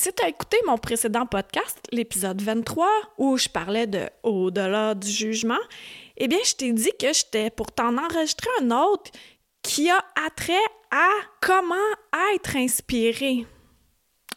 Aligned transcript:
Si 0.00 0.10
tu 0.14 0.24
as 0.24 0.28
écouté 0.28 0.56
mon 0.66 0.78
précédent 0.78 1.26
podcast, 1.26 1.78
l'épisode 1.92 2.40
23, 2.40 2.88
où 3.18 3.36
je 3.36 3.50
parlais 3.50 3.86
de 3.86 4.08
au-delà 4.22 4.94
du 4.94 5.10
jugement, 5.10 5.60
eh 6.16 6.26
bien, 6.26 6.38
je 6.42 6.54
t'ai 6.54 6.72
dit 6.72 6.90
que 6.98 7.12
j'étais 7.12 7.50
pour 7.50 7.70
t'en 7.70 7.98
enregistrer 7.98 8.48
un 8.62 8.70
autre 8.70 9.10
qui 9.60 9.90
a 9.90 10.02
attrait 10.26 10.54
à 10.90 11.06
comment 11.42 11.74
être 12.34 12.56
inspiré. 12.56 13.44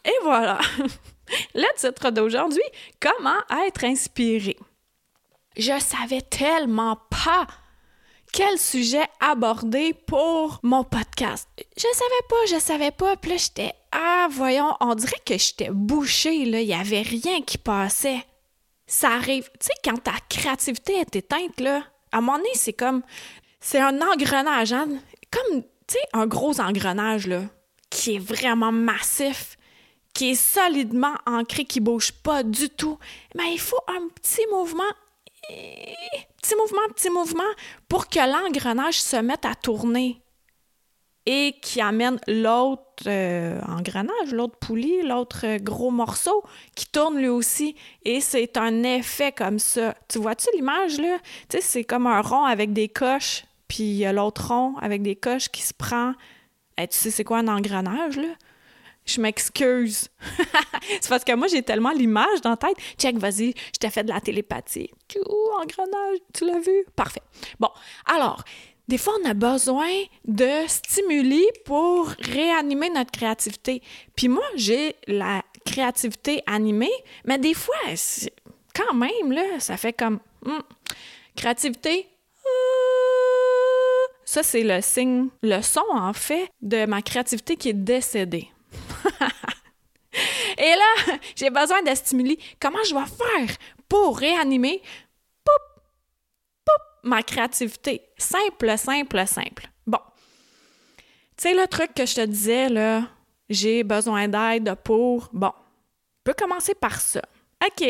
Et 0.04 0.18
voilà, 0.22 0.58
le 1.54 1.78
titre 1.78 2.10
d'aujourd'hui, 2.10 2.60
comment 3.00 3.40
être 3.66 3.84
inspiré. 3.84 4.58
Je 5.56 5.80
savais 5.80 6.20
tellement 6.20 6.98
pas 7.08 7.46
quel 8.34 8.58
sujet 8.58 9.06
aborder 9.20 9.94
pour 9.94 10.58
mon 10.64 10.82
podcast. 10.82 11.48
Je 11.76 11.86
savais 11.92 12.26
pas, 12.28 12.46
je 12.48 12.58
savais 12.58 12.90
pas. 12.90 13.16
Puis 13.16 13.30
là, 13.30 13.36
j'étais, 13.36 13.72
ah, 13.92 14.26
voyons, 14.28 14.74
on 14.80 14.96
dirait 14.96 15.22
que 15.24 15.38
j'étais 15.38 15.70
bouchée, 15.70 16.44
là. 16.44 16.60
Il 16.60 16.66
y 16.66 16.74
avait 16.74 17.02
rien 17.02 17.42
qui 17.42 17.58
passait. 17.58 18.26
Ça 18.88 19.10
arrive. 19.10 19.48
Tu 19.60 19.66
sais, 19.66 19.72
quand 19.84 20.02
ta 20.02 20.14
créativité 20.28 20.94
est 20.94 21.14
éteinte, 21.14 21.60
là, 21.60 21.84
à 22.10 22.18
un 22.18 22.20
moment 22.22 22.42
c'est 22.54 22.72
comme, 22.72 23.02
c'est 23.60 23.80
un 23.80 24.00
engrenage, 24.02 24.72
hein? 24.72 24.88
Comme, 25.30 25.62
tu 25.62 25.94
sais, 25.94 26.00
un 26.12 26.26
gros 26.26 26.60
engrenage, 26.60 27.28
là, 27.28 27.42
qui 27.88 28.16
est 28.16 28.18
vraiment 28.18 28.72
massif 28.72 29.56
qui 30.14 30.30
est 30.30 30.34
solidement 30.36 31.14
ancré, 31.26 31.64
qui 31.64 31.80
bouge 31.80 32.12
pas 32.12 32.44
du 32.44 32.70
tout, 32.70 32.98
mais 33.34 33.52
il 33.52 33.58
faut 33.58 33.80
un 33.88 34.08
petit 34.14 34.46
mouvement 34.52 34.82
petit 36.40 36.56
mouvement, 36.56 36.88
petit 36.94 37.10
mouvement, 37.10 37.42
pour 37.88 38.08
que 38.08 38.18
l'engrenage 38.18 39.00
se 39.00 39.16
mette 39.16 39.44
à 39.44 39.54
tourner 39.54 40.20
et 41.26 41.54
qui 41.62 41.80
amène 41.80 42.18
l'autre 42.28 43.04
euh, 43.06 43.58
engrenage, 43.66 44.32
l'autre 44.32 44.58
poulie, 44.58 45.02
l'autre 45.02 45.46
euh, 45.46 45.58
gros 45.58 45.90
morceau 45.90 46.44
qui 46.74 46.86
tourne 46.86 47.16
lui 47.18 47.28
aussi. 47.28 47.74
Et 48.04 48.20
c'est 48.20 48.56
un 48.58 48.82
effet 48.82 49.32
comme 49.32 49.58
ça. 49.58 49.94
Tu 50.08 50.18
vois-tu 50.18 50.46
l'image, 50.54 50.98
là? 50.98 51.18
Tu 51.48 51.56
sais, 51.56 51.62
c'est 51.62 51.84
comme 51.84 52.06
un 52.06 52.20
rond 52.20 52.44
avec 52.44 52.72
des 52.74 52.88
coches, 52.88 53.44
puis 53.68 54.04
l'autre 54.12 54.48
rond 54.48 54.76
avec 54.82 55.02
des 55.02 55.16
coches 55.16 55.48
qui 55.48 55.62
se 55.62 55.72
prend. 55.72 56.12
tu 56.76 56.86
sais, 56.90 57.10
c'est 57.10 57.24
quoi 57.24 57.38
un 57.38 57.48
engrenage, 57.48 58.16
là? 58.16 58.34
Je 59.04 59.20
m'excuse. 59.20 60.08
c'est 61.00 61.08
parce 61.08 61.24
que 61.24 61.34
moi, 61.34 61.46
j'ai 61.46 61.62
tellement 61.62 61.92
l'image 61.92 62.40
dans 62.42 62.50
la 62.50 62.56
tête. 62.56 62.76
Check, 62.98 63.18
vas-y, 63.18 63.54
je 63.72 63.78
t'ai 63.78 63.90
fait 63.90 64.04
de 64.04 64.08
la 64.08 64.20
télépathie. 64.20 64.90
Ouh, 65.16 65.50
engrenage, 65.60 66.18
tu 66.32 66.46
l'as 66.46 66.58
vu? 66.58 66.84
Parfait. 66.96 67.22
Bon, 67.60 67.68
alors, 68.06 68.42
des 68.88 68.98
fois, 68.98 69.14
on 69.22 69.28
a 69.28 69.34
besoin 69.34 69.90
de 70.26 70.66
stimuli 70.66 71.44
pour 71.64 72.08
réanimer 72.20 72.90
notre 72.90 73.10
créativité. 73.10 73.82
Puis 74.14 74.28
moi, 74.28 74.44
j'ai 74.56 74.96
la 75.06 75.42
créativité 75.64 76.42
animée, 76.46 76.92
mais 77.24 77.38
des 77.38 77.54
fois, 77.54 77.74
quand 78.74 78.94
même, 78.94 79.32
là, 79.32 79.58
ça 79.58 79.76
fait 79.76 79.94
comme 79.94 80.20
hmm, 80.44 80.60
créativité. 81.34 82.06
Ça, 84.26 84.42
c'est 84.42 84.64
le 84.64 84.80
signe, 84.80 85.28
le 85.42 85.60
son, 85.62 85.84
en 85.92 86.12
fait, 86.12 86.48
de 86.60 86.86
ma 86.86 87.02
créativité 87.02 87.56
qui 87.56 87.70
est 87.70 87.72
décédée. 87.74 88.48
Et 90.58 90.74
là, 90.76 91.16
j'ai 91.34 91.50
besoin 91.50 91.82
de 91.82 91.94
stimuli. 91.94 92.38
Comment 92.60 92.82
je 92.84 92.94
vais 92.94 93.06
faire 93.06 93.56
pour 93.88 94.18
réanimer? 94.18 94.80
Poup, 95.44 95.82
poup, 96.64 96.82
ma 97.02 97.22
créativité? 97.22 98.02
Simple, 98.16 98.78
simple, 98.78 99.26
simple. 99.26 99.68
Bon. 99.86 99.98
Tu 101.36 101.48
sais, 101.48 101.54
le 101.54 101.66
truc 101.66 101.94
que 101.94 102.06
je 102.06 102.14
te 102.14 102.24
disais, 102.26 102.68
là, 102.68 103.08
j'ai 103.48 103.82
besoin 103.82 104.28
d'aide 104.28 104.74
pour. 104.84 105.28
Bon. 105.32 105.52
On 105.56 106.22
peut 106.24 106.34
commencer 106.34 106.74
par 106.74 107.00
ça. 107.00 107.22
OK. 107.64 107.84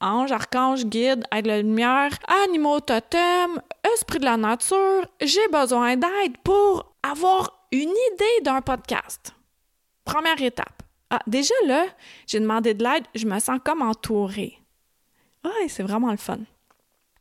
Ange, 0.00 0.32
archange, 0.32 0.84
guide, 0.84 1.24
aide 1.32 1.44
de 1.44 1.48
la 1.48 1.62
lumière, 1.62 2.10
animaux 2.44 2.80
totem, 2.80 3.60
esprit 3.94 4.18
de 4.18 4.24
la 4.24 4.36
nature, 4.36 5.06
j'ai 5.20 5.48
besoin 5.48 5.96
d'aide 5.96 6.36
pour 6.42 6.94
avoir 7.02 7.66
une 7.72 7.94
idée 8.12 8.40
d'un 8.42 8.60
podcast. 8.60 9.34
Première 10.04 10.40
étape. 10.40 10.82
Ah, 11.10 11.20
déjà 11.26 11.54
là, 11.66 11.86
j'ai 12.26 12.40
demandé 12.40 12.74
de 12.74 12.82
l'aide, 12.82 13.04
je 13.14 13.26
me 13.26 13.38
sens 13.38 13.58
comme 13.64 13.82
entourée. 13.82 14.58
Ouais, 15.44 15.68
c'est 15.68 15.82
vraiment 15.82 16.10
le 16.10 16.16
fun. 16.16 16.38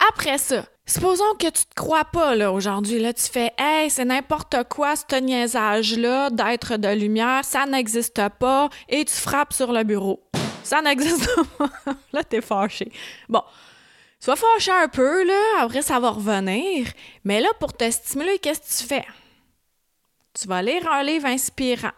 Après 0.09 0.38
ça, 0.38 0.66
supposons 0.85 1.33
que 1.39 1.45
tu 1.47 1.66
te 1.66 1.75
crois 1.75 2.05
pas 2.05 2.35
là 2.35 2.51
aujourd'hui, 2.51 2.99
là 2.99 3.13
tu 3.13 3.23
fais 3.23 3.53
"Hey, 3.57 3.89
c'est 3.89 4.05
n'importe 4.05 4.55
quoi 4.69 4.95
ce 4.95 5.16
niaisage 5.16 5.97
là 5.97 6.29
d'être 6.29 6.77
de 6.77 6.89
lumière, 6.89 7.45
ça 7.45 7.66
n'existe 7.66 8.21
pas" 8.39 8.69
et 8.89 9.05
tu 9.05 9.13
frappes 9.13 9.53
sur 9.53 9.71
le 9.71 9.83
bureau. 9.83 10.21
Ça 10.63 10.81
n'existe 10.81 11.29
pas. 11.57 11.69
là 12.11 12.23
t'es 12.23 12.41
fâché. 12.41 12.91
Bon, 13.29 13.44
sois 14.19 14.35
fâché 14.35 14.71
un 14.71 14.88
peu 14.88 15.23
là, 15.25 15.61
après 15.61 15.81
ça 15.81 16.00
va 16.00 16.09
revenir, 16.09 16.88
mais 17.23 17.39
là 17.39 17.50
pour 17.59 17.73
te 17.73 17.89
stimuler, 17.89 18.39
qu'est-ce 18.39 18.61
que 18.61 18.81
tu 18.83 18.88
fais? 18.89 19.05
Tu 20.33 20.47
vas 20.47 20.61
lire 20.61 20.89
un 20.91 21.03
livre 21.03 21.27
inspirant. 21.27 21.91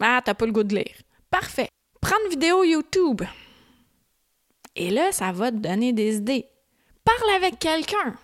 Ah, 0.00 0.20
t'as 0.24 0.34
pas 0.34 0.46
le 0.46 0.52
goût 0.52 0.64
de 0.64 0.74
lire. 0.74 0.96
Parfait. 1.30 1.68
Prends 2.00 2.16
une 2.24 2.30
vidéo 2.30 2.64
YouTube. 2.64 3.22
Et 4.74 4.90
là, 4.90 5.12
ça 5.12 5.32
va 5.32 5.50
te 5.50 5.56
donner 5.56 5.92
des 5.92 6.16
idées. 6.16 6.46
Parle 7.04 7.30
avec 7.36 7.58
quelqu'un. 7.58 8.16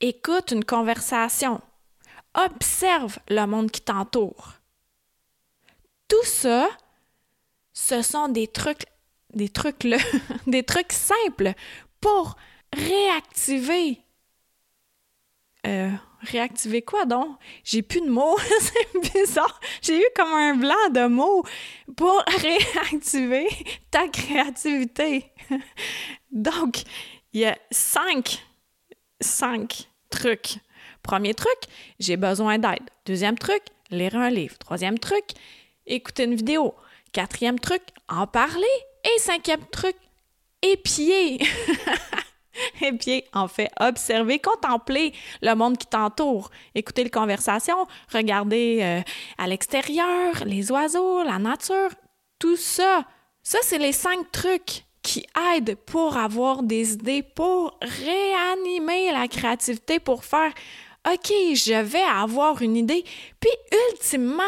Écoute 0.00 0.52
une 0.52 0.64
conversation. 0.64 1.60
Observe 2.34 3.18
le 3.28 3.46
monde 3.46 3.70
qui 3.70 3.80
t'entoure. 3.80 4.54
Tout 6.08 6.24
ça, 6.24 6.68
ce 7.72 8.02
sont 8.02 8.28
des 8.28 8.46
trucs, 8.48 8.84
des 9.32 9.48
trucs 9.48 9.84
là, 9.84 9.98
des 10.46 10.62
trucs 10.62 10.92
simples 10.92 11.54
pour 12.00 12.36
réactiver 12.72 14.00
euh, 15.66 15.90
réactiver 16.22 16.82
quoi 16.82 17.04
donc? 17.04 17.36
J'ai 17.64 17.82
plus 17.82 18.00
de 18.00 18.10
mots, 18.10 18.36
c'est 18.60 19.12
bizarre. 19.14 19.60
J'ai 19.82 20.00
eu 20.00 20.06
comme 20.14 20.32
un 20.32 20.54
blanc 20.54 20.90
de 20.90 21.06
mots 21.06 21.44
pour 21.96 22.22
réactiver 22.38 23.48
ta 23.90 24.08
créativité. 24.08 25.32
Donc, 26.30 26.82
il 27.32 27.40
y 27.40 27.44
a 27.46 27.58
cinq, 27.70 28.44
cinq 29.20 29.88
trucs. 30.10 30.56
Premier 31.02 31.34
truc, 31.34 31.58
j'ai 31.98 32.16
besoin 32.16 32.58
d'aide. 32.58 32.88
Deuxième 33.06 33.38
truc, 33.38 33.62
lire 33.90 34.16
un 34.16 34.30
livre. 34.30 34.58
Troisième 34.58 34.98
truc, 34.98 35.24
écouter 35.86 36.24
une 36.24 36.34
vidéo. 36.34 36.74
Quatrième 37.12 37.58
truc, 37.58 37.82
en 38.08 38.26
parler. 38.26 38.66
Et 39.02 39.18
cinquième 39.18 39.64
truc, 39.70 39.96
épier. 40.62 41.40
Et 42.82 42.92
puis, 42.92 43.24
en 43.32 43.48
fait, 43.48 43.70
observer, 43.80 44.38
contempler 44.38 45.12
le 45.42 45.54
monde 45.54 45.78
qui 45.78 45.86
t'entoure, 45.86 46.50
écouter 46.74 47.04
les 47.04 47.10
conversations, 47.10 47.86
regarder 48.12 48.80
euh, 48.82 49.00
à 49.38 49.46
l'extérieur, 49.46 50.44
les 50.44 50.70
oiseaux, 50.70 51.22
la 51.22 51.38
nature, 51.38 51.90
tout 52.38 52.56
ça. 52.56 53.04
Ça, 53.42 53.58
c'est 53.62 53.78
les 53.78 53.92
cinq 53.92 54.30
trucs 54.32 54.84
qui 55.02 55.26
aident 55.54 55.76
pour 55.86 56.16
avoir 56.16 56.62
des 56.62 56.92
idées, 56.92 57.22
pour 57.22 57.78
réanimer 57.80 59.12
la 59.12 59.28
créativité, 59.28 59.98
pour 59.98 60.24
faire 60.24 60.52
OK, 61.10 61.32
je 61.54 61.80
vais 61.80 62.02
avoir 62.02 62.60
une 62.60 62.76
idée. 62.76 63.04
Puis, 63.40 63.50
ultimement, 63.92 64.42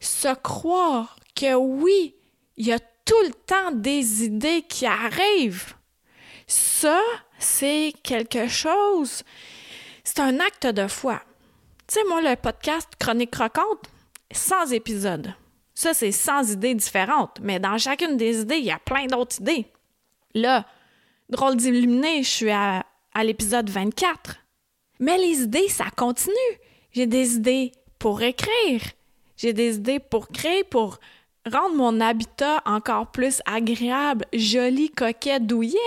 se 0.00 0.34
croire 0.34 1.16
que 1.36 1.54
oui, 1.54 2.14
il 2.56 2.66
y 2.66 2.72
a 2.72 2.78
tout 2.78 3.20
le 3.26 3.34
temps 3.34 3.72
des 3.72 4.24
idées 4.24 4.62
qui 4.62 4.86
arrivent 4.86 5.74
ça, 6.46 7.00
c'est 7.38 7.92
quelque 8.02 8.48
chose, 8.48 9.22
c'est 10.04 10.20
un 10.20 10.40
acte 10.40 10.66
de 10.66 10.86
foi. 10.86 11.22
Tu 11.86 11.94
sais, 11.94 12.04
moi, 12.08 12.20
le 12.22 12.36
podcast 12.36 12.88
Chronique 12.98 13.30
Croquante, 13.30 13.88
100 14.30 14.72
épisodes. 14.72 15.34
Ça, 15.74 15.94
c'est 15.94 16.12
100 16.12 16.52
idées 16.52 16.74
différentes, 16.74 17.38
mais 17.42 17.58
dans 17.58 17.78
chacune 17.78 18.16
des 18.16 18.40
idées, 18.40 18.58
il 18.58 18.64
y 18.64 18.70
a 18.70 18.78
plein 18.78 19.06
d'autres 19.06 19.40
idées. 19.40 19.66
Là, 20.34 20.66
drôle 21.28 21.56
d'illuminer, 21.56 22.22
je 22.22 22.28
suis 22.28 22.50
à, 22.50 22.84
à 23.14 23.24
l'épisode 23.24 23.68
24. 23.68 24.36
Mais 25.00 25.18
les 25.18 25.42
idées, 25.42 25.68
ça 25.68 25.86
continue. 25.96 26.34
J'ai 26.92 27.06
des 27.06 27.36
idées 27.36 27.72
pour 27.98 28.22
écrire. 28.22 28.82
J'ai 29.36 29.52
des 29.52 29.76
idées 29.76 29.98
pour 29.98 30.28
créer, 30.28 30.62
pour 30.64 30.98
rendre 31.50 31.74
mon 31.74 32.00
habitat 32.00 32.62
encore 32.64 33.10
plus 33.10 33.42
agréable, 33.46 34.26
joli, 34.32 34.90
coquet, 34.90 35.40
douillet. 35.40 35.78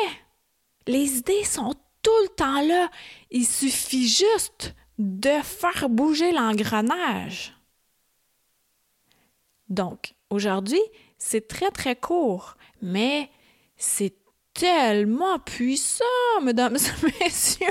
Les 0.88 1.18
idées 1.18 1.44
sont 1.44 1.74
tout 2.02 2.22
le 2.24 2.30
temps 2.36 2.62
là. 2.62 2.90
Il 3.32 3.46
suffit 3.46 4.08
juste 4.08 4.76
de 4.98 5.42
faire 5.44 5.90
bouger 5.90 6.32
l'engrenage. 6.32 7.54
Donc, 9.70 10.14
aujourd'hui, 10.30 10.82
c'est 11.18 11.48
très 11.48 11.72
très 11.72 11.96
court, 11.96 12.56
mais 12.82 13.30
c'est 13.78 14.16
tellement 14.54 15.38
puissant, 15.40 16.04
mesdames 16.42 16.78
et 16.78 17.24
messieurs. 17.24 17.68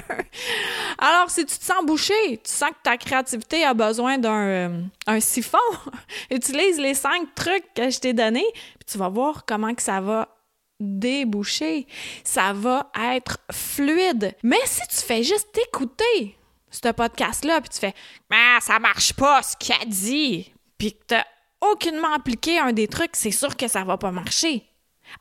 Alors, 0.98 1.30
si 1.30 1.46
tu 1.46 1.56
te 1.56 1.64
sens 1.64 1.84
bouché, 1.84 2.14
tu 2.44 2.50
sens 2.50 2.70
que 2.70 2.82
ta 2.82 2.96
créativité 2.98 3.64
a 3.64 3.72
besoin 3.72 4.18
d'un 4.18 4.46
euh, 4.46 4.82
un 5.06 5.20
siphon, 5.20 5.58
utilise 6.30 6.78
les 6.78 6.94
cinq 6.94 7.34
trucs 7.34 7.72
que 7.74 7.88
je 7.88 8.00
t'ai 8.00 8.12
donnés, 8.12 8.46
puis 8.52 8.86
tu 8.86 8.98
vas 8.98 9.08
voir 9.08 9.46
comment 9.46 9.74
que 9.74 9.82
ça 9.82 10.00
va 10.00 10.33
déboucher. 10.80 11.86
Ça 12.24 12.52
va 12.52 12.90
être 13.12 13.38
fluide. 13.52 14.34
Mais 14.42 14.60
si 14.64 14.80
tu 14.88 14.96
fais 14.96 15.22
juste 15.22 15.56
écouter 15.68 16.36
ce 16.70 16.90
podcast-là, 16.90 17.60
puis 17.60 17.70
tu 17.70 17.78
fais 17.78 17.94
Ah, 18.30 18.58
ça 18.60 18.78
marche 18.78 19.12
pas 19.12 19.42
ce 19.42 19.56
qu'il 19.56 19.74
a 19.74 19.84
dit, 19.86 20.52
puis 20.78 20.92
que 20.92 21.14
tu 21.14 21.20
aucunement 21.60 22.12
appliqué 22.12 22.58
un 22.58 22.72
des 22.72 22.88
trucs, 22.88 23.16
c'est 23.16 23.30
sûr 23.30 23.56
que 23.56 23.68
ça 23.68 23.84
va 23.84 23.96
pas 23.96 24.10
marcher. 24.10 24.64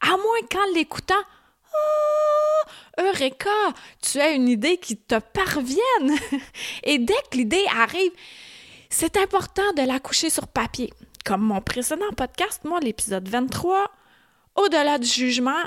À 0.01 0.09
moins 0.09 0.47
qu'en 0.51 0.73
l'écoutant, 0.73 1.13
Oh, 1.75 3.01
Eureka! 3.01 3.49
Tu 4.01 4.19
as 4.19 4.31
une 4.31 4.47
idée 4.47 4.77
qui 4.77 4.97
te 4.97 5.17
parvienne. 5.19 6.17
Et 6.83 6.99
dès 6.99 7.15
que 7.31 7.37
l'idée 7.37 7.65
arrive, 7.75 8.11
c'est 8.89 9.17
important 9.17 9.73
de 9.75 9.81
la 9.81 9.99
coucher 9.99 10.29
sur 10.29 10.47
papier. 10.47 10.93
Comme 11.25 11.41
mon 11.41 11.61
précédent 11.61 12.11
podcast, 12.15 12.61
moi, 12.63 12.79
l'épisode 12.79 13.27
23, 13.27 13.89
au-delà 14.55 14.97
du 14.97 15.07
jugement, 15.07 15.63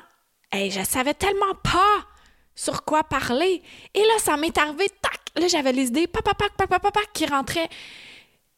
et 0.53 0.71
je 0.71 0.83
savais 0.83 1.15
tellement 1.15 1.55
pas 1.63 2.07
sur 2.55 2.85
quoi 2.85 3.05
parler. 3.05 3.63
Et 3.95 4.01
là, 4.01 4.19
ça 4.19 4.37
m'est 4.37 4.57
arrivé, 4.57 4.89
tac! 5.03 5.21
Là, 5.37 5.49
j'avais 5.49 5.73
les 5.73 5.89
idées, 5.89 6.07
papa, 6.07 6.35
papa, 6.35 6.55
papa, 6.57 6.79
papa, 6.79 7.01
qui 7.13 7.27
rentraient. 7.27 7.69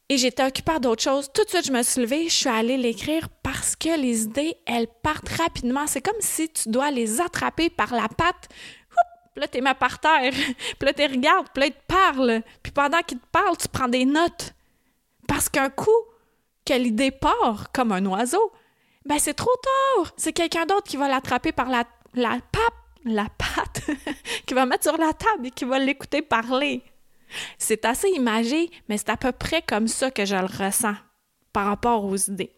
Et 0.08 0.16
j'étais 0.16 0.44
occupée 0.44 0.78
d'autres 0.80 1.02
choses. 1.02 1.30
Tout 1.34 1.44
de 1.44 1.48
suite, 1.48 1.66
je 1.66 1.72
me 1.72 1.82
suis 1.82 2.00
levée, 2.00 2.28
je 2.28 2.34
suis 2.34 2.48
allée 2.48 2.76
l'écrire 2.78 3.28
parce 3.42 3.76
que 3.76 4.00
les 4.00 4.22
idées, 4.22 4.56
elles 4.64 4.86
partent 5.02 5.28
rapidement. 5.28 5.86
C'est 5.86 6.00
comme 6.00 6.20
si 6.20 6.48
tu 6.48 6.70
dois 6.70 6.90
les 6.90 7.20
attraper 7.20 7.68
par 7.68 7.92
la 7.92 8.08
patte. 8.08 8.48
Puis 9.34 9.40
là, 9.42 9.48
t'es 9.48 9.60
mis 9.60 9.74
par 9.78 9.98
terre. 9.98 10.32
Puis 10.78 10.86
là, 10.86 10.92
tu 10.94 11.02
regardes, 11.02 11.48
puis 11.52 11.60
là, 11.60 11.66
ils 11.66 11.72
te 11.72 11.86
parlent. 11.86 12.42
Puis 12.62 12.72
pendant 12.72 13.00
qu'ils 13.02 13.18
te 13.18 13.26
parlent, 13.30 13.56
tu 13.56 13.68
prends 13.68 13.88
des 13.88 14.04
notes. 14.04 14.54
Parce 15.26 15.48
qu'un 15.48 15.68
coup 15.68 15.90
que 16.64 16.72
l'idée 16.72 17.10
part 17.10 17.70
comme 17.72 17.92
un 17.92 18.04
oiseau, 18.06 18.50
ben 19.08 19.18
c'est 19.18 19.34
trop 19.34 19.50
tard. 19.62 20.12
C'est 20.16 20.32
quelqu'un 20.32 20.66
d'autre 20.66 20.84
qui 20.84 20.98
va 20.98 21.08
l'attraper 21.08 21.50
par 21.50 21.68
la, 21.68 21.84
la 22.14 22.38
pape, 22.52 22.74
la 23.04 23.26
patte, 23.38 23.82
qui 24.46 24.54
va 24.54 24.66
mettre 24.66 24.84
sur 24.84 24.98
la 24.98 25.12
table 25.14 25.46
et 25.46 25.50
qui 25.50 25.64
va 25.64 25.78
l'écouter 25.78 26.20
parler. 26.20 26.82
C'est 27.56 27.84
assez 27.84 28.08
imagé, 28.10 28.70
mais 28.88 28.98
c'est 28.98 29.08
à 29.08 29.16
peu 29.16 29.32
près 29.32 29.62
comme 29.62 29.88
ça 29.88 30.10
que 30.10 30.24
je 30.24 30.36
le 30.36 30.44
ressens 30.44 30.94
par 31.52 31.66
rapport 31.66 32.04
aux 32.04 32.16
idées. 32.16 32.52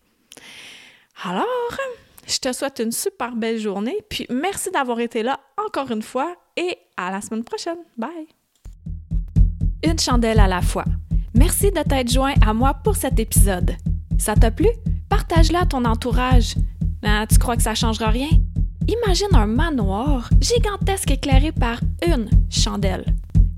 Alors, 1.25 1.47
je 2.27 2.39
te 2.39 2.53
souhaite 2.53 2.81
une 2.81 2.93
super 2.93 3.37
belle 3.37 3.59
journée, 3.59 3.99
puis 4.09 4.27
merci 4.29 4.71
d'avoir 4.71 5.01
été 5.01 5.23
là 5.23 5.41
encore 5.57 5.91
une 5.91 6.03
fois 6.03 6.35
et 6.57 6.79
à 6.97 7.11
la 7.11 7.21
semaine 7.21 7.45
prochaine. 7.45 7.79
Bye! 7.97 8.29
Une 9.85 9.99
chandelle 9.99 10.41
à 10.41 10.49
la 10.49 10.63
fois. 10.63 10.85
Merci 11.35 11.71
de 11.71 11.83
t'être 11.83 12.11
joint 12.11 12.35
à 12.45 12.53
moi 12.53 12.75
pour 12.75 12.97
cet 12.97 13.19
épisode. 13.19 13.77
Ça 14.19 14.35
t'a 14.35 14.51
plu? 14.51 14.69
Partage-le 15.11 15.59
à 15.59 15.67
ton 15.67 15.85
entourage. 15.85 16.55
Ah, 17.05 17.27
tu 17.29 17.37
crois 17.39 17.57
que 17.57 17.63
ça 17.63 17.75
changera 17.75 18.09
rien? 18.09 18.31
Imagine 18.89 19.35
un 19.35 19.47
manoir 19.47 20.31
gigantesque 20.41 21.11
éclairé 21.11 21.53
par 21.53 21.81
une 22.07 22.31
chandelle. 22.49 23.05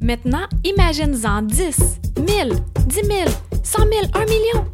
Maintenant, 0.01 0.47
imagine-en 0.65 1.43
10, 1.43 2.01
1000, 2.19 2.53
10 2.87 2.95
000, 2.95 3.09
100 3.63 3.79
000, 3.79 3.91
1 4.15 4.25
million. 4.25 4.65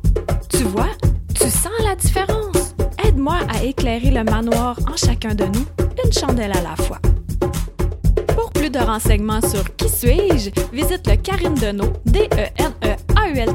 Tu 0.49 0.65
vois, 0.65 0.89
tu 1.35 1.51
sens 1.51 1.73
la 1.85 1.97
différence. 1.97 2.75
Aide-moi 3.05 3.39
à 3.49 3.63
éclairer 3.63 4.11
le 4.11 4.25
manoir 4.25 4.79
en 4.91 4.97
chacun 4.97 5.35
de 5.35 5.45
nous, 5.45 5.67
une 6.05 6.13
chandelle 6.13 6.53
à 6.53 6.63
la 6.63 6.77
fois. 6.77 7.01
Pour 8.35 8.51
plus 8.53 8.71
de 8.71 8.79
renseignements 8.79 9.41
sur 9.41 9.77
Qui 9.77 9.89
suis-je, 9.89 10.51
visite 10.73 11.07
le 11.07 11.17
Karine 11.17 11.55
Deneau, 11.55 11.93
d 12.07 12.29
n 12.33 12.73
a 13.17 13.29
u 13.29 13.39
l 13.39 13.55